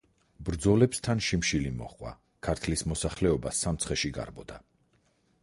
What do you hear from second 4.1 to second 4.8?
გარბოდა.